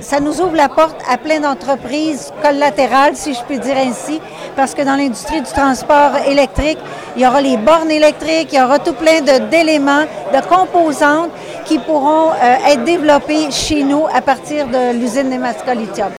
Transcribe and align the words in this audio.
Ça 0.00 0.20
nous 0.20 0.40
ouvre 0.40 0.56
la 0.56 0.68
porte 0.68 0.96
à 1.08 1.18
plein 1.18 1.40
d'entreprises 1.40 2.32
collatérales, 2.42 3.16
si 3.16 3.34
je 3.34 3.40
puis 3.42 3.58
dire 3.58 3.76
ainsi, 3.76 4.20
parce 4.56 4.74
que 4.74 4.82
dans 4.82 4.96
l'industrie 4.96 5.40
du 5.40 5.50
transport 5.50 6.16
électrique, 6.26 6.78
il 7.16 7.22
y 7.22 7.26
aura 7.26 7.40
les 7.40 7.56
bornes 7.56 7.90
électriques, 7.90 8.48
il 8.52 8.58
y 8.58 8.62
aura 8.62 8.78
tout 8.78 8.94
plein 8.94 9.20
d'éléments, 9.20 10.04
de, 10.32 10.40
composantes 10.48 11.30
qui 11.64 11.78
pourront 11.78 12.30
euh, 12.30 12.72
être 12.72 12.84
développés 12.84 13.50
chez 13.50 13.82
nous 13.82 14.06
à 14.12 14.20
partir 14.20 14.66
de 14.66 14.98
l'usine 14.98 15.28
Nemaska 15.28 15.74
Lithium. 15.74 16.10